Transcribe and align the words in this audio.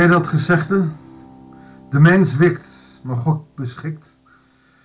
Ken 0.00 0.08
dat 0.08 0.26
gezegde? 0.26 0.84
De 1.90 2.00
mens 2.00 2.36
wikt, 2.36 2.68
maar 3.02 3.16
God 3.16 3.54
beschikt. 3.54 4.06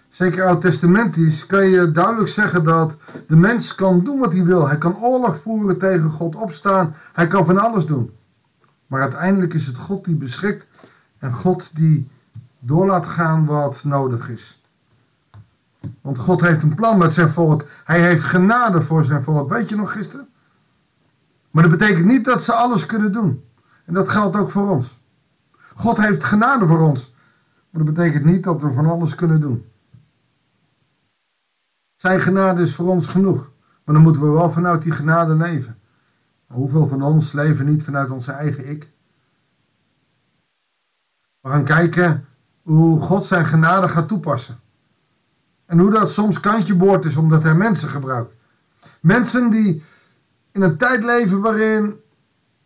Zeker 0.10 0.46
oud-testamentisch 0.46 1.46
kan 1.46 1.70
je 1.70 1.92
duidelijk 1.92 2.30
zeggen 2.30 2.64
dat 2.64 2.96
de 3.28 3.36
mens 3.36 3.76
kan 3.76 4.04
doen 4.04 4.20
wat 4.20 4.32
hij 4.32 4.44
wil. 4.44 4.68
Hij 4.68 4.78
kan 4.78 4.98
oorlog 5.02 5.38
voeren 5.42 5.78
tegen 5.78 6.12
God, 6.12 6.36
opstaan. 6.36 6.96
Hij 7.14 7.28
kan 7.28 7.46
van 7.46 7.58
alles 7.58 7.86
doen. 7.86 8.12
Maar 8.88 9.02
uiteindelijk 9.02 9.54
is 9.54 9.68
het 9.68 9.78
God 9.78 10.06
die 10.06 10.16
beschikt 10.16 10.66
en 11.20 11.34
God 11.34 11.76
die 11.76 12.08
door 12.60 12.86
laat 12.86 13.06
gaan 13.06 13.46
wat 13.46 13.84
nodig 13.84 14.30
is. 14.30 14.64
Want 16.02 16.18
God 16.18 16.42
heeft 16.42 16.64
een 16.64 16.76
plan 16.76 16.98
met 16.98 17.14
zijn 17.14 17.30
volk. 17.30 17.66
Hij 17.84 18.02
heeft 18.02 18.24
genade 18.24 18.82
voor 18.82 19.04
zijn 19.04 19.24
volk. 19.24 19.50
Weet 19.50 19.70
je 19.70 19.76
nog 19.76 19.92
gisteren? 19.92 20.28
Maar 21.52 21.64
dat 21.70 21.78
betekent 21.78 22.06
niet 22.06 22.26
dat 22.26 22.44
ze 22.44 22.54
alles 22.54 22.86
kunnen 22.86 23.12
doen. 23.12 23.44
En 23.86 23.94
dat 23.94 24.10
geldt 24.10 24.36
ook 24.36 24.52
voor 24.52 24.70
ons. 24.70 25.04
God 25.76 25.98
heeft 25.98 26.24
genade 26.24 26.68
voor 26.68 26.80
ons. 26.80 27.14
Maar 27.70 27.84
dat 27.84 27.94
betekent 27.94 28.26
niet 28.26 28.44
dat 28.44 28.62
we 28.62 28.72
van 28.72 28.86
alles 28.86 29.16
kunnen 29.16 29.42
doen. 29.42 29.66
Zijn 31.96 32.20
genade 32.20 32.62
is 32.62 32.76
voor 32.76 32.88
ons 32.88 33.08
genoeg. 33.08 33.52
Maar 33.84 33.96
dan 33.96 34.04
moeten 34.04 34.22
we 34.22 34.30
wel 34.30 34.52
vanuit 34.52 34.82
die 34.82 34.92
genade 34.92 35.36
leven. 35.36 35.80
Maar 36.48 36.58
hoeveel 36.58 36.88
van 36.88 37.02
ons 37.02 37.32
leven 37.32 37.66
niet 37.66 37.84
vanuit 37.84 38.12
onze 38.12 38.32
eigen 38.32 38.70
ik? 38.70 38.92
We 41.40 41.50
gaan 41.50 41.64
kijken 41.64 42.26
hoe 42.62 43.02
God 43.02 43.26
zijn 43.26 43.46
genade 43.46 43.88
gaat 43.88 44.08
toepassen. 44.08 44.60
En 45.66 45.80
hoe 45.80 45.92
dat 45.92 46.12
soms 46.12 46.40
kantje 46.40 46.76
boord 46.76 47.06
is 47.06 47.16
omdat 47.16 47.44
hij 47.44 47.56
mensen 47.56 47.90
gebruikt. 47.90 48.34
Mensen 49.00 49.50
die 49.50 49.84
in 50.52 50.62
een 50.62 50.78
tijd 50.78 51.04
leven 51.04 51.42
waarin 51.42 52.00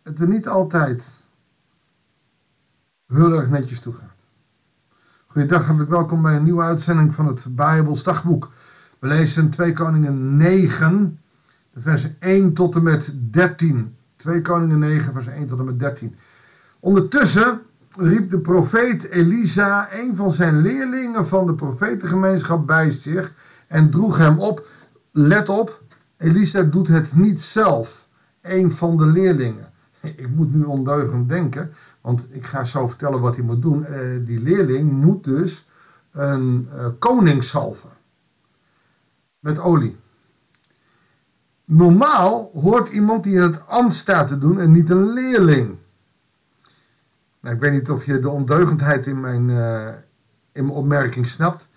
het 0.02 0.20
er 0.20 0.28
niet 0.28 0.48
altijd 0.48 1.02
heel 3.12 3.32
erg 3.32 3.48
netjes 3.48 3.80
toe 3.80 3.92
gaat. 3.92 4.14
Goedendag, 5.26 5.64
hartelijk 5.64 5.90
welkom 5.90 6.22
bij 6.22 6.36
een 6.36 6.42
nieuwe 6.42 6.62
uitzending 6.62 7.14
van 7.14 7.26
het 7.26 7.56
Bijbels 7.56 8.02
dagboek. 8.02 8.50
We 8.98 9.06
lezen 9.06 9.50
2 9.50 9.72
Koningen 9.72 10.36
9, 10.36 11.18
de 11.72 11.80
versen 11.80 12.16
1 12.18 12.52
tot 12.52 12.74
en 12.74 12.82
met 12.82 13.12
13. 13.14 13.96
2 14.16 14.40
Koningen 14.40 14.78
9, 14.78 15.12
vers 15.12 15.26
1 15.26 15.46
tot 15.46 15.58
en 15.58 15.64
met 15.64 15.78
13. 15.78 16.16
Ondertussen 16.80 17.60
riep 17.96 18.30
de 18.30 18.38
profeet 18.38 19.04
Elisa 19.04 19.88
een 19.92 20.16
van 20.16 20.32
zijn 20.32 20.60
leerlingen 20.60 21.26
van 21.26 21.46
de 21.46 21.54
profetengemeenschap 21.54 22.66
bij 22.66 22.92
zich 22.92 23.32
en 23.66 23.90
droeg 23.90 24.18
hem 24.18 24.38
op. 24.38 24.66
Let 25.10 25.48
op, 25.48 25.82
Elisa 26.16 26.62
doet 26.62 26.88
het 26.88 27.14
niet 27.14 27.40
zelf, 27.40 28.08
een 28.42 28.72
van 28.72 28.96
de 28.96 29.06
leerlingen. 29.06 29.72
Ik 30.00 30.28
moet 30.34 30.54
nu 30.54 30.62
ondeugend 30.62 31.28
denken, 31.28 31.70
want 32.00 32.26
ik 32.30 32.46
ga 32.46 32.64
zo 32.64 32.88
vertellen 32.88 33.20
wat 33.20 33.36
hij 33.36 33.44
moet 33.44 33.62
doen. 33.62 33.86
Uh, 33.90 34.26
die 34.26 34.40
leerling 34.40 34.92
moet 34.92 35.24
dus 35.24 35.68
een 36.10 36.68
uh, 36.74 36.86
koning 36.98 37.44
salven 37.44 37.90
met 39.38 39.58
olie. 39.58 39.96
Normaal 41.64 42.50
hoort 42.54 42.88
iemand 42.88 43.24
die 43.24 43.40
het 43.40 43.66
ambt 43.66 43.94
staat 43.94 44.28
te 44.28 44.38
doen 44.38 44.60
en 44.60 44.72
niet 44.72 44.90
een 44.90 45.12
leerling. 45.12 45.76
Nou, 47.40 47.54
ik 47.54 47.60
weet 47.60 47.72
niet 47.72 47.90
of 47.90 48.04
je 48.04 48.20
de 48.20 48.28
ondeugendheid 48.28 49.06
in 49.06 49.20
mijn, 49.20 49.48
uh, 49.48 49.86
in 50.52 50.64
mijn 50.64 50.76
opmerking 50.76 51.26
snapt. 51.26 51.68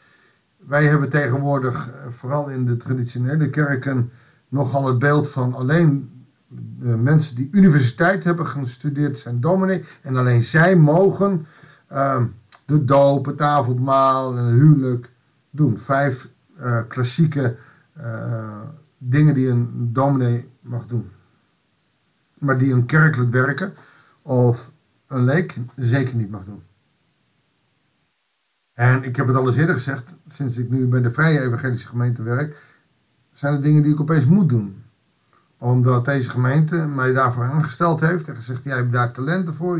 Wij 0.57 0.85
hebben 0.85 1.09
tegenwoordig, 1.09 1.89
vooral 2.09 2.49
in 2.49 2.65
de 2.65 2.77
traditionele 2.77 3.49
kerken, 3.49 4.11
nogal 4.47 4.87
het 4.87 4.99
beeld 4.99 5.29
van 5.29 5.53
alleen 5.53 6.12
mensen 6.79 7.35
die 7.35 7.49
universiteit 7.51 8.23
hebben 8.23 8.47
gestudeerd 8.47 9.17
zijn 9.17 9.39
dominee. 9.39 9.83
En 10.01 10.15
alleen 10.15 10.43
zij 10.43 10.75
mogen 10.75 11.45
uh, 11.91 12.23
de 12.65 12.85
doop, 12.85 13.25
het 13.25 13.41
avondmaal 13.41 14.37
en 14.37 14.43
het 14.43 14.55
huwelijk 14.55 15.11
doen. 15.49 15.77
Vijf 15.77 16.29
uh, 16.59 16.79
klassieke 16.87 17.55
uh, 17.97 18.61
dingen 18.97 19.33
die 19.33 19.49
een 19.49 19.89
dominee 19.93 20.49
mag 20.61 20.87
doen. 20.87 21.11
Maar 22.37 22.57
die 22.57 22.73
een 22.73 22.85
kerkelijk 22.85 23.31
werken 23.31 23.73
of 24.21 24.71
een 25.07 25.23
leek 25.23 25.57
zeker 25.75 26.15
niet 26.15 26.31
mag 26.31 26.45
doen. 26.45 26.61
En 28.73 29.03
ik 29.03 29.15
heb 29.15 29.27
het 29.27 29.35
al 29.35 29.47
eens 29.47 29.57
eerder 29.57 29.75
gezegd, 29.75 30.13
sinds 30.27 30.57
ik 30.57 30.69
nu 30.69 30.87
bij 30.87 31.01
de 31.01 31.11
Vrije 31.11 31.41
Evangelische 31.41 31.87
Gemeente 31.87 32.23
werk, 32.23 32.57
zijn 33.31 33.53
er 33.53 33.61
dingen 33.61 33.83
die 33.83 33.93
ik 33.93 33.99
opeens 33.99 34.25
moet 34.25 34.49
doen. 34.49 34.82
Omdat 35.63 36.05
deze 36.05 36.29
gemeente 36.29 36.75
mij 36.75 37.13
daarvoor 37.13 37.43
aangesteld 37.43 37.99
heeft 37.99 38.27
en 38.27 38.35
gezegd, 38.35 38.63
jij 38.63 38.75
hebt 38.75 38.91
daar 38.91 39.11
talenten 39.11 39.53
voor, 39.53 39.79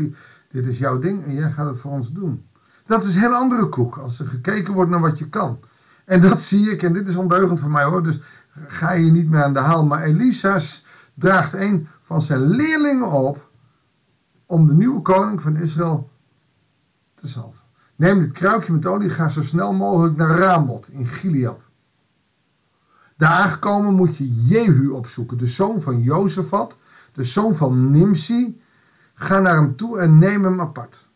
dit 0.50 0.66
is 0.66 0.78
jouw 0.78 0.98
ding 0.98 1.24
en 1.24 1.34
jij 1.34 1.50
gaat 1.50 1.66
het 1.66 1.78
voor 1.78 1.90
ons 1.90 2.12
doen. 2.12 2.46
Dat 2.86 3.04
is 3.04 3.14
een 3.14 3.20
heel 3.20 3.34
andere 3.34 3.68
koek, 3.68 3.96
als 3.96 4.18
er 4.18 4.26
gekeken 4.26 4.74
wordt 4.74 4.90
naar 4.90 5.00
wat 5.00 5.18
je 5.18 5.28
kan. 5.28 5.58
En 6.04 6.20
dat 6.20 6.40
zie 6.40 6.70
ik, 6.70 6.82
en 6.82 6.92
dit 6.92 7.08
is 7.08 7.16
ondeugend 7.16 7.60
voor 7.60 7.70
mij 7.70 7.84
hoor, 7.84 8.02
dus 8.02 8.20
ga 8.66 8.92
je 8.92 9.10
niet 9.10 9.30
meer 9.30 9.42
aan 9.42 9.52
de 9.52 9.58
haal. 9.58 9.86
Maar 9.86 10.02
Elisa's 10.02 10.84
draagt 11.14 11.52
een 11.52 11.88
van 12.02 12.22
zijn 12.22 12.40
leerlingen 12.40 13.10
op 13.10 13.48
om 14.46 14.66
de 14.66 14.74
nieuwe 14.74 15.02
koning 15.02 15.42
van 15.42 15.56
Israël 15.56 16.10
te 17.14 17.28
salven. 17.28 17.62
Neem 17.96 18.20
dit 18.20 18.32
kruikje 18.32 18.72
met 18.72 18.86
olie, 18.86 19.08
ga 19.08 19.28
zo 19.28 19.42
snel 19.42 19.72
mogelijk 19.72 20.16
naar 20.16 20.38
Ramot 20.38 20.88
in 20.88 21.06
Gilead. 21.06 21.60
Daar 23.16 23.30
aangekomen 23.30 23.94
moet 23.94 24.16
je 24.16 24.34
Jehu 24.44 24.88
opzoeken, 24.88 25.38
de 25.38 25.46
zoon 25.46 25.82
van 25.82 26.00
Jozefat, 26.00 26.76
de 27.12 27.24
zoon 27.24 27.56
van 27.56 27.90
Nimsi. 27.90 28.60
Ga 29.14 29.40
naar 29.40 29.54
hem 29.56 29.76
toe 29.76 29.98
en 29.98 30.18
neem 30.18 30.44
hem 30.44 30.60
apart. 30.60 31.06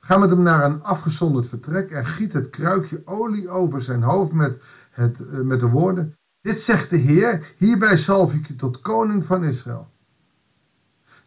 Ga 0.00 0.18
met 0.18 0.30
hem 0.30 0.42
naar 0.42 0.64
een 0.64 0.82
afgezonderd 0.82 1.48
vertrek 1.48 1.90
en 1.90 2.06
giet 2.06 2.32
het 2.32 2.50
kruikje 2.50 3.02
olie 3.04 3.48
over 3.48 3.82
zijn 3.82 4.02
hoofd 4.02 4.32
met, 4.32 4.62
het, 4.90 5.16
eh, 5.20 5.38
met 5.40 5.60
de 5.60 5.68
woorden: 5.68 6.16
Dit 6.40 6.60
zegt 6.60 6.90
de 6.90 6.96
Heer, 6.96 7.54
hierbij 7.56 7.96
zalf 7.96 8.34
ik 8.34 8.46
je 8.46 8.56
tot 8.56 8.80
koning 8.80 9.24
van 9.24 9.44
Israël. 9.44 9.88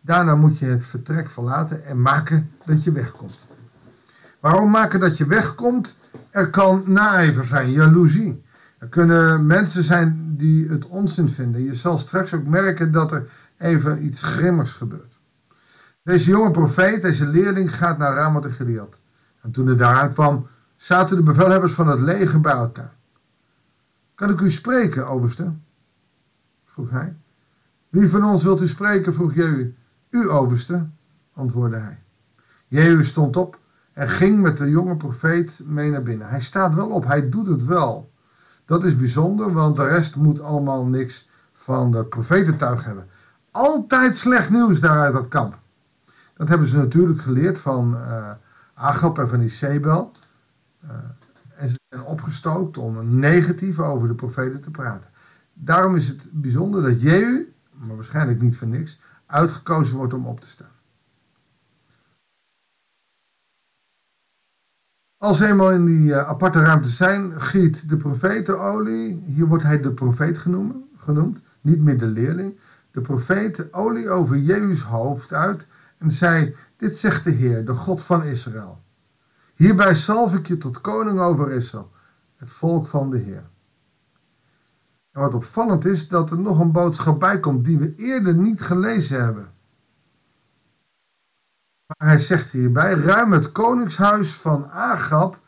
Daarna 0.02 0.36
moet 0.36 0.58
je 0.58 0.66
het 0.66 0.84
vertrek 0.84 1.30
verlaten 1.30 1.86
en 1.86 2.02
maken 2.02 2.52
dat 2.66 2.84
je 2.84 2.92
wegkomt. 2.92 3.48
Waarom 4.40 4.70
maken 4.70 5.00
dat 5.00 5.18
je 5.18 5.26
wegkomt? 5.26 5.96
Er 6.30 6.50
kan 6.50 6.84
naijver 6.86 7.46
zijn, 7.46 7.72
jaloezie. 7.72 8.44
Er 8.82 8.88
kunnen 8.88 9.46
mensen 9.46 9.84
zijn 9.84 10.34
die 10.38 10.70
het 10.70 10.86
onzin 10.88 11.30
vinden. 11.30 11.64
Je 11.64 11.76
zal 11.76 12.00
straks 12.00 12.34
ook 12.34 12.46
merken 12.46 12.92
dat 12.92 13.12
er 13.12 13.30
even 13.58 14.06
iets 14.06 14.22
grimmigs 14.22 14.72
gebeurt. 14.72 15.20
Deze 16.04 16.30
jonge 16.30 16.52
profeet, 16.52 17.02
deze 17.02 17.26
leerling, 17.28 17.76
gaat 17.76 17.98
naar 17.98 18.14
Ramat 18.14 18.44
de 18.44 18.52
Gilead. 18.52 19.00
En 19.42 19.52
toen 19.52 19.68
hij 19.68 19.76
daar 19.76 20.10
kwam, 20.10 20.48
zaten 20.76 21.16
de 21.16 21.24
bevelhebbers 21.24 21.74
van 21.74 21.88
het 21.88 22.00
leger 22.00 22.42
bij 22.42 22.54
elkaar. 22.54 22.94
Kan 24.16 24.30
ik 24.30 24.40
u 24.40 24.52
spreken, 24.52 25.08
overste? 25.08 25.52
vroeg 26.66 26.90
hij. 26.90 27.16
Wie 27.90 28.10
van 28.10 28.24
ons 28.24 28.44
wilt 28.44 28.62
u 28.62 28.68
spreken, 28.68 29.14
vroeg 29.14 29.34
Jehu. 29.34 29.76
U, 30.10 30.30
overste, 30.30 30.88
antwoordde 31.34 31.78
hij. 31.78 32.00
Jehu 32.68 33.04
stond 33.04 33.36
op 33.36 33.60
en 33.94 34.10
ging 34.10 34.42
met 34.42 34.58
de 34.58 34.70
jonge 34.70 34.98
profeet 34.98 35.60
mee 35.64 35.92
naar 35.92 36.04
binnen. 36.04 36.30
Hij 36.30 36.42
staat 36.42 36.74
wel 36.74 36.90
op, 36.90 37.06
hij 37.06 37.30
doet 37.30 37.48
het 37.48 37.66
wel. 37.66 38.11
Dat 38.72 38.84
is 38.84 38.98
bijzonder, 38.98 39.54
want 39.54 39.76
de 39.76 39.84
rest 39.88 40.16
moet 40.16 40.42
allemaal 40.42 40.86
niks 40.86 41.30
van 41.54 41.92
de 41.92 42.04
profetentuig 42.04 42.84
hebben. 42.84 43.08
Altijd 43.52 44.18
slecht 44.18 44.50
nieuws 44.50 44.80
daar 44.80 45.00
uit 45.00 45.14
dat 45.14 45.28
kamp. 45.28 45.58
Dat 46.38 46.48
hebben 46.48 46.68
ze 46.68 46.78
natuurlijk 46.78 47.22
geleerd 47.22 47.60
van 47.60 47.94
uh, 47.94 48.32
Agap 48.74 49.20
en 49.20 49.30
van 49.30 49.42
Isabel. 49.42 50.12
Uh, 50.84 50.92
en 51.56 51.68
ze 51.68 51.76
zijn 51.90 52.04
opgestookt 52.04 52.78
om 52.78 53.20
negatief 53.20 53.80
over 53.80 54.08
de 54.08 54.14
profeten 54.14 54.62
te 54.62 54.72
praten. 54.72 55.10
Daarom 55.54 55.96
is 55.96 56.08
het 56.08 56.28
bijzonder 56.30 56.82
dat 56.82 57.02
Jehu, 57.02 57.54
maar 57.72 57.96
waarschijnlijk 57.96 58.42
niet 58.42 58.58
voor 58.58 58.68
niks, 58.68 59.00
uitgekozen 59.26 59.98
wordt 59.98 60.14
om 60.14 60.26
op 60.26 60.40
te 60.40 60.48
staan. 60.48 60.71
Als 65.22 65.38
ze 65.38 65.48
eenmaal 65.48 65.72
in 65.72 65.86
die 65.86 66.10
uh, 66.10 66.28
aparte 66.28 66.60
ruimte 66.62 66.90
zijn, 66.90 67.42
giet 67.42 67.90
de 67.90 67.98
profetenolie, 67.98 69.24
hier 69.26 69.46
wordt 69.46 69.64
hij 69.64 69.82
de 69.82 69.92
profeet 69.92 70.38
genoemd, 70.38 70.76
genoemd, 70.98 71.42
niet 71.62 71.82
meer 71.82 71.98
de 71.98 72.06
leerling, 72.06 72.60
de 72.92 73.02
profeet 73.02 73.74
olie 73.74 74.10
over 74.10 74.38
Jezus 74.38 74.82
hoofd 74.82 75.34
uit 75.34 75.68
en 75.98 76.12
zei, 76.12 76.56
dit 76.78 76.98
zegt 76.98 77.24
de 77.24 77.30
Heer, 77.30 77.66
de 77.66 77.74
God 77.74 78.02
van 78.02 78.24
Israël. 78.24 78.82
Hierbij 79.56 79.96
zalf 79.96 80.36
ik 80.36 80.48
je 80.48 80.58
tot 80.58 80.82
koning 80.82 81.20
over 81.20 81.52
Israël, 81.52 81.92
het 82.36 82.50
volk 82.50 82.88
van 82.88 83.10
de 83.10 83.18
Heer. 83.18 83.44
En 85.12 85.22
wat 85.22 85.34
opvallend 85.34 85.86
is, 85.86 86.08
dat 86.08 86.32
er 86.32 86.40
nog 86.40 86.60
een 86.60 86.72
boodschap 86.72 87.20
bij 87.20 87.40
komt 87.40 87.66
die 87.66 87.78
we 87.78 87.96
eerder 87.96 88.36
niet 88.36 88.62
gelezen 88.62 89.24
hebben. 89.24 89.52
Maar 91.98 92.08
hij 92.08 92.20
zegt 92.20 92.52
hierbij, 92.52 92.94
ruim 92.94 93.32
het 93.32 93.52
koningshuis 93.52 94.34
van 94.34 94.70
Agab, 94.72 95.40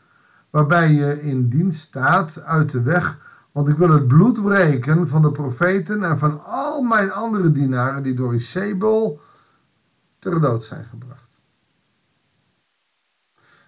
waarbij 0.50 0.92
je 0.92 1.22
in 1.22 1.48
dienst 1.48 1.80
staat, 1.80 2.42
uit 2.42 2.70
de 2.70 2.82
weg, 2.82 3.18
want 3.52 3.68
ik 3.68 3.76
wil 3.76 3.90
het 3.90 4.08
bloed 4.08 4.40
wreken 4.40 5.08
van 5.08 5.22
de 5.22 5.32
profeten 5.32 6.04
en 6.04 6.18
van 6.18 6.44
al 6.44 6.82
mijn 6.82 7.12
andere 7.12 7.52
dienaren 7.52 8.02
die 8.02 8.14
door 8.14 8.34
Isabel 8.34 9.20
ter 10.18 10.40
dood 10.40 10.64
zijn 10.64 10.84
gebracht. 10.84 11.22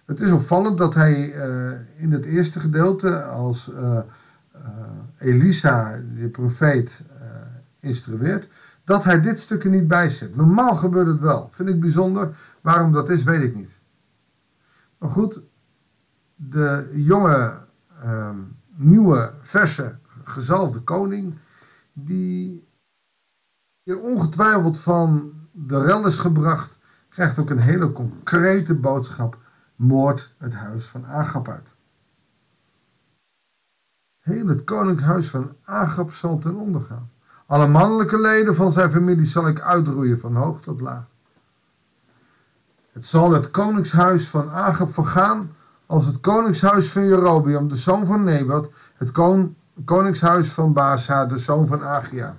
Het 0.05 0.21
is 0.21 0.31
opvallend 0.31 0.77
dat 0.77 0.93
hij 0.93 1.27
in 1.97 2.11
het 2.11 2.25
eerste 2.25 2.59
gedeelte 2.59 3.23
als 3.23 3.71
Elisa, 5.17 5.99
de 6.15 6.27
profeet, 6.27 7.01
instrueert, 7.79 8.47
dat 8.83 9.03
hij 9.03 9.21
dit 9.21 9.39
stukje 9.39 9.69
niet 9.69 9.87
bijzet. 9.87 10.35
Normaal 10.35 10.75
gebeurt 10.75 11.07
het 11.07 11.19
wel. 11.19 11.49
Vind 11.51 11.69
ik 11.69 11.79
bijzonder. 11.79 12.35
Waarom 12.61 12.91
dat 12.91 13.09
is, 13.09 13.23
weet 13.23 13.41
ik 13.41 13.55
niet. 13.55 13.79
Maar 14.97 15.09
goed, 15.09 15.41
de 16.35 16.91
jonge, 16.93 17.57
ehm, 18.01 18.37
nieuwe, 18.75 19.33
verse, 19.41 19.95
gezalfde 20.23 20.79
koning, 20.79 21.35
die 21.93 22.67
hier 23.83 23.99
ongetwijfeld 23.99 24.79
van 24.79 25.33
de 25.51 25.81
rel 25.81 26.05
is 26.05 26.17
gebracht, 26.17 26.77
krijgt 27.09 27.39
ook 27.39 27.49
een 27.49 27.59
hele 27.59 27.91
concrete 27.91 28.75
boodschap: 28.75 29.37
moord 29.75 30.35
het 30.37 30.53
huis 30.53 30.85
van 30.85 31.05
Agap 31.05 31.47
uit. 31.47 31.75
Heel 34.17 34.47
het 34.47 34.63
koninkhuis 34.63 35.29
van 35.29 35.55
Agap 35.63 36.11
zal 36.11 36.39
ten 36.39 36.55
onder 36.55 36.81
gaan. 36.81 37.11
Alle 37.45 37.67
mannelijke 37.67 38.19
leden 38.19 38.55
van 38.55 38.71
zijn 38.71 38.91
familie 38.91 39.25
zal 39.25 39.47
ik 39.47 39.61
uitroeien 39.61 40.19
van 40.19 40.35
hoog 40.35 40.61
tot 40.61 40.81
laag. 40.81 41.05
Het 42.97 43.05
zal 43.05 43.31
het 43.31 43.51
koningshuis 43.51 44.27
van 44.27 44.51
Agap 44.51 44.93
vergaan 44.93 45.51
als 45.85 46.05
het 46.05 46.19
koningshuis 46.19 46.91
van 46.91 47.07
Jerobeam, 47.07 47.67
de 47.67 47.75
zoon 47.75 48.05
van 48.05 48.23
Nebat, 48.23 48.69
het 48.95 49.11
koningshuis 49.85 50.51
van 50.51 50.73
Baasa, 50.73 51.25
de 51.25 51.37
zoon 51.37 51.67
van 51.67 51.83
Agia. 51.83 52.35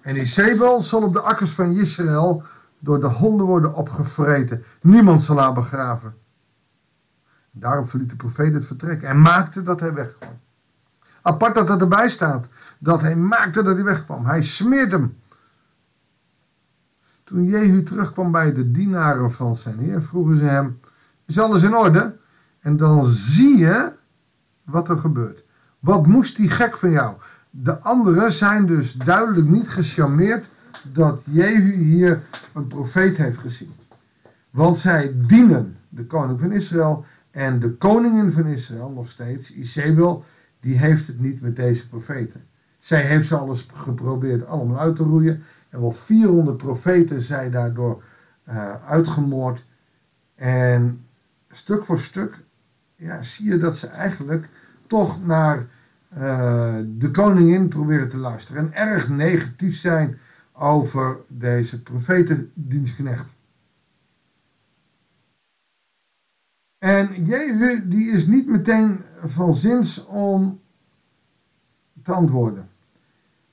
En 0.00 0.16
Isabel 0.16 0.82
zal 0.82 1.02
op 1.02 1.12
de 1.12 1.20
akkers 1.20 1.50
van 1.50 1.70
Israël 1.70 2.42
door 2.78 3.00
de 3.00 3.06
honden 3.06 3.46
worden 3.46 3.74
opgevreten. 3.74 4.64
Niemand 4.80 5.22
zal 5.22 5.38
haar 5.38 5.52
begraven. 5.52 6.14
Daarom 7.50 7.88
verliet 7.88 8.10
de 8.10 8.16
profeet 8.16 8.54
het 8.54 8.66
vertrek 8.66 9.02
en 9.02 9.20
maakte 9.20 9.62
dat 9.62 9.80
hij 9.80 9.94
wegkwam. 9.94 10.38
Apart 11.22 11.54
dat 11.54 11.68
het 11.68 11.80
erbij 11.80 12.08
staat 12.08 12.46
dat 12.78 13.00
hij 13.00 13.16
maakte 13.16 13.62
dat 13.62 13.74
hij 13.74 13.84
wegkwam. 13.84 14.26
Hij 14.26 14.42
smeert 14.42 14.92
hem. 14.92 15.16
Toen 17.26 17.44
Jehu 17.44 17.82
terugkwam 17.82 18.30
bij 18.30 18.52
de 18.52 18.70
dienaren 18.70 19.32
van 19.32 19.56
zijn 19.56 19.78
heer, 19.78 20.02
vroegen 20.02 20.38
ze 20.38 20.44
hem: 20.44 20.80
Is 21.24 21.38
alles 21.38 21.62
in 21.62 21.76
orde? 21.76 22.16
En 22.60 22.76
dan 22.76 23.04
zie 23.04 23.56
je 23.56 23.92
wat 24.64 24.88
er 24.88 24.98
gebeurt. 24.98 25.44
Wat 25.78 26.06
moest 26.06 26.36
die 26.36 26.50
gek 26.50 26.76
van 26.76 26.90
jou? 26.90 27.14
De 27.50 27.80
anderen 27.80 28.32
zijn 28.32 28.66
dus 28.66 28.92
duidelijk 28.92 29.48
niet 29.48 29.68
gecharmeerd 29.68 30.48
dat 30.92 31.22
Jehu 31.24 31.72
hier 31.72 32.22
een 32.54 32.66
profeet 32.66 33.16
heeft 33.16 33.38
gezien. 33.38 33.72
Want 34.50 34.78
zij 34.78 35.14
dienen 35.26 35.76
de 35.88 36.04
koning 36.04 36.40
van 36.40 36.52
Israël 36.52 37.04
en 37.30 37.58
de 37.60 37.70
koningin 37.70 38.32
van 38.32 38.46
Israël 38.46 38.90
nog 38.90 39.10
steeds, 39.10 39.54
Isabel, 39.54 40.24
die 40.60 40.78
heeft 40.78 41.06
het 41.06 41.20
niet 41.20 41.40
met 41.40 41.56
deze 41.56 41.88
profeten. 41.88 42.44
Zij 42.78 43.02
heeft 43.02 43.26
ze 43.26 43.36
alles 43.36 43.68
geprobeerd 43.74 44.46
allemaal 44.46 44.78
uit 44.78 44.96
te 44.96 45.02
roeien. 45.02 45.42
En 45.76 45.82
wel 45.82 45.92
400 45.92 46.56
profeten 46.56 47.22
zijn 47.22 47.50
daardoor 47.50 48.02
uh, 48.48 48.84
uitgemoord. 48.84 49.66
En 50.34 51.06
stuk 51.50 51.84
voor 51.84 51.98
stuk 51.98 52.44
ja, 52.94 53.22
zie 53.22 53.50
je 53.50 53.58
dat 53.58 53.76
ze 53.76 53.86
eigenlijk 53.86 54.48
toch 54.86 55.26
naar 55.26 55.58
uh, 55.58 56.76
de 56.86 57.10
koningin 57.10 57.68
proberen 57.68 58.08
te 58.08 58.16
luisteren. 58.16 58.62
En 58.62 58.74
erg 58.74 59.08
negatief 59.08 59.76
zijn 59.76 60.18
over 60.52 61.16
deze 61.28 61.82
profetendienstknecht. 61.82 63.34
En 66.78 67.24
Jehu 67.24 67.88
die 67.88 68.10
is 68.10 68.26
niet 68.26 68.48
meteen 68.48 69.04
van 69.24 69.54
zins 69.54 70.06
om 70.06 70.60
te 72.02 72.12
antwoorden. 72.12 72.68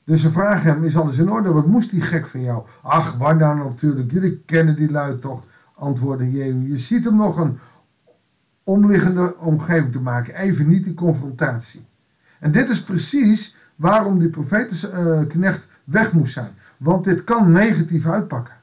Dus 0.05 0.21
ze 0.21 0.31
vragen 0.31 0.71
hem, 0.71 0.83
is 0.83 0.97
alles 0.97 1.17
in 1.17 1.31
orde? 1.31 1.51
Wat 1.51 1.67
moest 1.67 1.89
die 1.89 2.01
gek 2.01 2.27
van 2.27 2.41
jou? 2.41 2.63
Ach, 2.81 3.17
waar 3.17 3.37
dan 3.37 3.57
natuurlijk, 3.57 4.11
jullie 4.11 4.41
kennen 4.45 4.75
die 4.75 4.91
luid 4.91 5.21
toch, 5.21 5.43
antwoordde 5.75 6.31
Jehu. 6.31 6.67
Je 6.67 6.77
ziet 6.77 7.03
hem 7.03 7.15
nog 7.15 7.37
een 7.37 7.59
omliggende 8.63 9.35
omgeving 9.37 9.91
te 9.91 9.99
maken, 9.99 10.35
even 10.35 10.67
niet 10.67 10.83
die 10.83 10.93
confrontatie. 10.93 11.85
En 12.39 12.51
dit 12.51 12.69
is 12.69 12.83
precies 12.83 13.55
waarom 13.75 14.19
die 14.19 14.29
profetenknecht 14.29 15.67
weg 15.83 16.13
moest 16.13 16.33
zijn. 16.33 16.51
Want 16.77 17.03
dit 17.03 17.23
kan 17.23 17.51
negatief 17.51 18.07
uitpakken. 18.07 18.55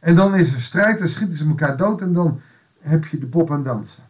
En 0.00 0.14
dan 0.14 0.34
is 0.34 0.54
er 0.54 0.60
strijd, 0.60 0.98
dan 0.98 1.08
schieten 1.08 1.36
ze 1.36 1.48
elkaar 1.48 1.76
dood 1.76 2.00
en 2.00 2.12
dan 2.12 2.40
heb 2.80 3.04
je 3.04 3.18
de 3.18 3.26
pop 3.26 3.50
aan 3.50 3.62
dansen. 3.62 4.02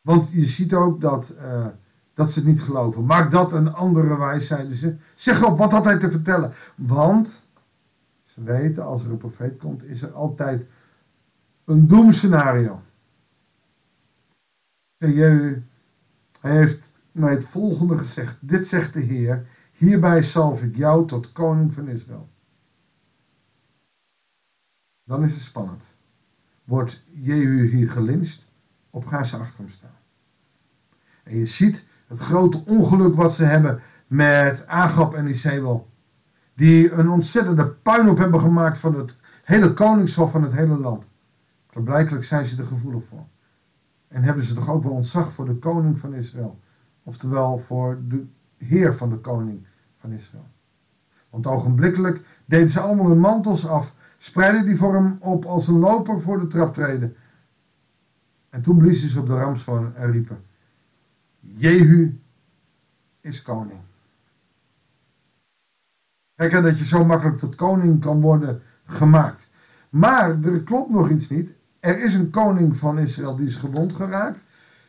Want 0.00 0.30
je 0.30 0.46
ziet 0.46 0.74
ook 0.74 1.00
dat... 1.00 1.32
Uh, 1.42 1.66
dat 2.14 2.30
ze 2.30 2.38
het 2.38 2.48
niet 2.48 2.62
geloven. 2.62 3.04
Maak 3.04 3.30
dat 3.30 3.52
een 3.52 3.72
andere 3.72 4.16
wijs, 4.18 4.46
zeiden 4.46 4.76
ze. 4.76 4.96
Zeg 5.14 5.44
op, 5.44 5.58
wat 5.58 5.72
had 5.72 5.84
hij 5.84 5.98
te 5.98 6.10
vertellen? 6.10 6.52
Want 6.74 7.42
ze 8.24 8.42
weten, 8.42 8.84
als 8.84 9.04
er 9.04 9.10
een 9.10 9.16
profeet 9.16 9.58
komt, 9.58 9.84
is 9.84 10.02
er 10.02 10.12
altijd 10.12 10.66
een 11.64 11.86
doemscenario. 11.86 12.82
Hij 14.96 15.62
heeft 16.40 16.90
mij 17.12 17.30
het 17.30 17.44
volgende 17.44 17.98
gezegd. 17.98 18.36
Dit 18.40 18.66
zegt 18.66 18.92
de 18.92 19.00
Heer, 19.00 19.46
hierbij 19.72 20.22
zalf 20.22 20.62
ik 20.62 20.76
jou 20.76 21.06
tot 21.06 21.32
koning 21.32 21.74
van 21.74 21.88
Israël. 21.88 22.28
Dan 25.04 25.24
is 25.24 25.32
het 25.32 25.42
spannend. 25.42 25.82
Wordt 26.64 27.02
Jehu 27.10 27.66
hier 27.66 27.90
gelinst 27.90 28.46
of 28.90 29.04
gaan 29.04 29.26
ze 29.26 29.36
achter 29.36 29.58
hem 29.58 29.68
staan? 29.68 29.96
En 31.22 31.36
je 31.36 31.46
ziet 31.46 31.84
het 32.10 32.18
grote 32.18 32.62
ongeluk 32.66 33.14
wat 33.14 33.34
ze 33.34 33.44
hebben 33.44 33.80
met 34.06 34.66
Agap 34.66 35.14
en 35.14 35.26
Isabel. 35.26 35.88
Die 36.54 36.92
een 36.92 37.10
ontzettende 37.10 37.66
puinhoop 37.66 38.18
hebben 38.18 38.40
gemaakt 38.40 38.78
van 38.78 38.94
het 38.94 39.16
hele 39.44 39.72
koningshof 39.72 40.30
van 40.30 40.42
het 40.42 40.52
hele 40.52 40.78
land. 40.78 41.04
blijkbaar 41.84 42.24
zijn 42.24 42.46
ze 42.46 42.56
er 42.56 42.66
gevoelig 42.66 43.04
voor. 43.04 43.26
En 44.08 44.22
hebben 44.22 44.44
ze 44.44 44.54
toch 44.54 44.70
ook 44.70 44.82
wel 44.82 44.92
ontzag 44.92 45.32
voor 45.32 45.44
de 45.44 45.54
koning 45.54 45.98
van 45.98 46.14
Israël. 46.14 46.58
Oftewel 47.02 47.58
voor 47.58 47.98
de 48.08 48.26
heer 48.56 48.96
van 48.96 49.10
de 49.10 49.18
koning 49.18 49.66
van 49.98 50.12
Israël. 50.12 50.48
Want 51.30 51.46
ogenblikkelijk 51.46 52.20
deden 52.44 52.70
ze 52.70 52.80
allemaal 52.80 53.08
hun 53.08 53.18
mantels 53.18 53.66
af. 53.66 53.94
Spreidden 54.18 54.66
die 54.66 54.76
voor 54.76 54.94
hem 54.94 55.16
op 55.20 55.44
als 55.44 55.68
een 55.68 55.78
loper 55.78 56.20
voor 56.20 56.40
de 56.40 56.46
traptreden. 56.46 57.16
En 58.48 58.62
toen 58.62 58.76
bliezen 58.76 59.08
ze 59.08 59.20
op 59.20 59.26
de 59.26 59.34
ramshoorn 59.34 59.96
en 59.96 60.10
riepen. 60.10 60.48
Jehu 61.40 62.20
is 63.20 63.42
koning. 63.42 63.80
Kijk, 66.34 66.52
dat 66.62 66.78
je 66.78 66.84
zo 66.84 67.04
makkelijk 67.04 67.38
tot 67.38 67.54
koning 67.54 68.00
kan 68.00 68.20
worden 68.20 68.62
gemaakt. 68.86 69.48
Maar 69.90 70.42
er 70.42 70.62
klopt 70.62 70.90
nog 70.90 71.10
iets 71.10 71.28
niet. 71.28 71.50
Er 71.80 71.98
is 71.98 72.14
een 72.14 72.30
koning 72.30 72.76
van 72.76 72.98
Israël 72.98 73.36
die 73.36 73.46
is 73.46 73.56
gewond 73.56 73.92
geraakt. 73.92 74.42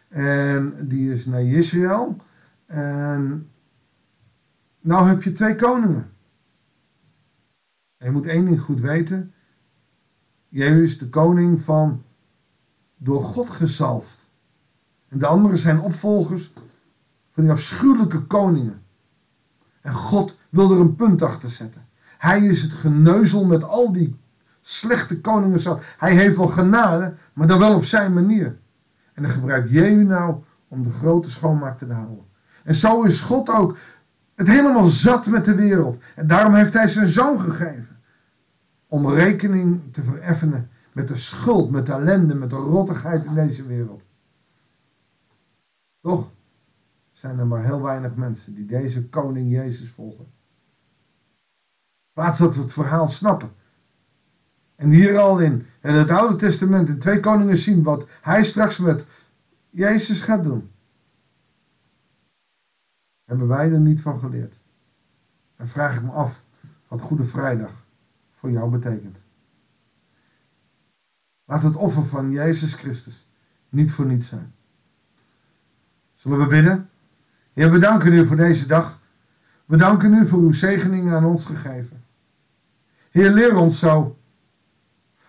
En 0.08 0.88
die 0.88 1.14
is 1.14 1.26
naar 1.26 1.44
Israël. 1.44 2.18
En 2.66 3.50
nou 4.80 5.08
heb 5.08 5.24
je 5.24 5.32
twee 5.32 5.56
koningen. 5.56 6.12
En 7.98 8.06
je 8.06 8.12
moet 8.12 8.26
één 8.26 8.46
ding 8.46 8.60
goed 8.60 8.80
weten. 8.80 9.34
Jehu 10.48 10.84
is 10.84 10.98
de 10.98 11.10
koning 11.10 11.62
van 11.62 12.04
door 12.98 13.24
God 13.24 13.50
gezalfd. 13.50 14.21
En 15.12 15.20
de 15.20 15.26
anderen 15.26 15.58
zijn 15.58 15.80
opvolgers 15.80 16.54
van 17.32 17.44
die 17.44 17.52
afschuwelijke 17.52 18.22
koningen. 18.22 18.82
En 19.82 19.94
God 19.94 20.38
wil 20.50 20.72
er 20.72 20.80
een 20.80 20.96
punt 20.96 21.22
achter 21.22 21.50
zetten. 21.50 21.86
Hij 22.18 22.42
is 22.42 22.62
het 22.62 22.72
geneuzel 22.72 23.46
met 23.46 23.64
al 23.64 23.92
die 23.92 24.20
slechte 24.62 25.22
koningen. 25.22 25.60
Zat. 25.60 25.84
Hij 25.98 26.16
heeft 26.16 26.38
wel 26.38 26.48
genade, 26.48 27.14
maar 27.34 27.48
dan 27.48 27.60
wel 27.60 27.76
op 27.76 27.84
zijn 27.84 28.14
manier. 28.14 28.58
En 29.14 29.24
dan 29.24 29.32
gebruikt 29.32 29.70
Jehu 29.70 30.04
nou 30.04 30.36
om 30.68 30.84
de 30.84 30.92
grote 30.92 31.30
schoonmaak 31.30 31.78
te 31.78 31.94
houden. 31.94 32.26
En 32.64 32.76
zo 32.76 33.04
is 33.04 33.22
God 33.22 33.50
ook 33.50 33.78
het 34.36 34.48
helemaal 34.48 34.88
zat 34.88 35.26
met 35.26 35.46
de 35.46 35.56
wereld. 35.56 36.04
En 36.16 36.28
daarom 36.28 36.54
heeft 36.54 36.74
hij 36.74 36.88
zijn 36.88 37.08
zoon 37.08 37.40
gegeven. 37.40 38.00
Om 38.88 39.10
rekening 39.10 39.82
te 39.92 40.04
vereffenen 40.04 40.70
met 40.92 41.08
de 41.08 41.18
schuld, 41.18 41.72
met 41.72 41.86
de 41.86 41.92
ellende, 41.92 42.36
met 42.36 42.50
de 42.50 42.56
rottigheid 42.56 43.26
in 43.26 43.34
deze 43.34 43.66
wereld. 43.66 44.02
Toch 46.02 46.32
zijn 47.12 47.40
er 47.40 47.48
maar 47.48 47.64
heel 47.64 47.82
weinig 47.82 48.16
mensen 48.16 48.54
die 48.54 48.66
deze 48.66 49.10
koning 49.10 49.52
Jezus 49.52 49.90
volgen. 49.92 50.26
Plaats 52.14 52.40
dat 52.40 52.56
we 52.56 52.62
het 52.62 52.74
verhaal 52.74 53.08
snappen. 53.08 53.52
En 54.76 54.90
hier 54.90 55.18
al 55.18 55.40
in, 55.40 55.66
in 55.82 55.94
het 55.94 56.10
Oude 56.10 56.36
Testament 56.36 56.88
in 56.88 57.00
twee 57.00 57.20
koningen 57.20 57.58
zien 57.58 57.84
wat 57.84 58.08
hij 58.22 58.44
straks 58.44 58.78
met 58.78 59.06
Jezus 59.70 60.22
gaat 60.22 60.44
doen. 60.44 60.72
Hebben 63.24 63.48
wij 63.48 63.72
er 63.72 63.80
niet 63.80 64.02
van 64.02 64.20
geleerd? 64.20 64.60
En 65.56 65.68
vraag 65.68 65.96
ik 65.96 66.04
me 66.04 66.12
af 66.12 66.44
wat 66.88 67.02
Goede 67.02 67.24
Vrijdag 67.24 67.86
voor 68.32 68.52
jou 68.52 68.72
betekent. 68.72 69.18
Laat 71.46 71.64
het 71.64 71.76
offer 71.76 72.06
van 72.06 72.32
Jezus 72.32 72.74
Christus 72.74 73.28
niet 73.70 73.92
voor 73.92 74.06
niets 74.06 74.28
zijn. 74.28 74.54
Zullen 76.22 76.40
we 76.40 76.46
bidden? 76.46 76.90
Heer, 77.54 77.72
we 77.72 77.78
danken 77.78 78.14
u 78.14 78.26
voor 78.26 78.36
deze 78.36 78.66
dag. 78.68 79.00
We 79.66 79.78
danken 79.78 80.14
u 80.14 80.28
voor 80.28 80.40
uw 80.40 80.52
zegeningen 80.52 81.14
aan 81.14 81.26
ons 81.26 81.46
gegeven. 81.46 82.04
Heer, 83.10 83.32
leer 83.32 83.56
ons 83.56 83.80
zo 83.80 84.18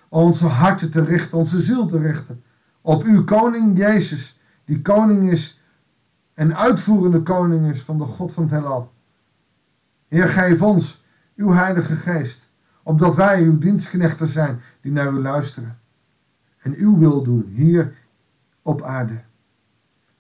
onze 0.08 0.46
harten 0.46 0.90
te 0.90 1.04
richten, 1.04 1.38
onze 1.38 1.61
ziel 1.61 1.87
te 1.87 1.99
richten 1.99 2.42
op 2.80 3.02
uw 3.02 3.25
koning 3.25 3.78
Jezus, 3.78 4.40
die 4.64 4.82
koning 4.82 5.30
is 5.30 5.61
en 6.34 6.56
uitvoerende 6.56 7.22
koning 7.22 7.70
is 7.70 7.82
van 7.82 7.99
de 7.99 8.04
God 8.04 8.32
van 8.32 8.42
het 8.42 8.52
heelal. 8.52 8.92
Heer, 10.08 10.28
geef 10.28 10.62
ons 10.62 11.04
uw 11.37 11.52
heilige 11.52 11.96
geest, 11.96 12.49
opdat 12.82 13.16
wij 13.16 13.42
uw 13.42 13.58
dienstknechten 13.58 14.28
zijn 14.28 14.61
die 14.80 14.92
naar 14.92 15.12
u 15.12 15.20
luisteren 15.20 15.78
en 16.58 16.75
uw 16.75 16.99
wil 16.99 17.22
doen 17.22 17.44
hier 17.54 17.94
op 18.62 18.82
aarde. 18.82 19.20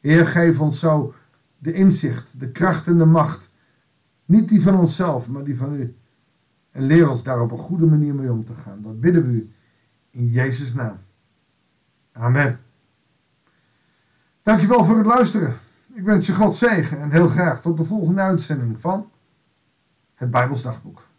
Heer, 0.02 0.26
geef 0.26 0.60
ons 0.60 0.78
zo 0.78 1.14
de 1.58 1.72
inzicht, 1.72 2.40
de 2.40 2.50
kracht 2.50 2.86
en 2.86 2.98
de 2.98 3.04
macht. 3.04 3.50
Niet 4.24 4.48
die 4.48 4.62
van 4.62 4.78
onszelf, 4.78 5.28
maar 5.28 5.44
die 5.44 5.56
van 5.56 5.74
u. 5.74 5.96
En 6.70 6.82
leer 6.82 7.10
ons 7.10 7.22
daar 7.22 7.40
op 7.40 7.50
een 7.50 7.58
goede 7.58 7.86
manier 7.86 8.14
mee 8.14 8.32
om 8.32 8.44
te 8.44 8.54
gaan. 8.54 8.82
Dat 8.82 9.00
bidden 9.00 9.26
we 9.26 9.32
u 9.32 9.52
in 10.10 10.26
Jezus' 10.26 10.74
naam. 10.74 10.98
Amen. 12.12 12.60
Dankjewel 14.42 14.84
voor 14.84 14.96
het 14.96 15.06
luisteren. 15.06 15.56
Ik 15.94 16.04
wens 16.04 16.26
je 16.26 16.34
God 16.34 16.54
zegen 16.54 17.00
en 17.00 17.10
heel 17.10 17.28
graag 17.28 17.60
tot 17.60 17.76
de 17.76 17.84
volgende 17.84 18.20
uitzending 18.20 18.80
van 18.80 19.10
het 20.14 20.30
Bijbels 20.30 20.62
Dagboek. 20.62 21.10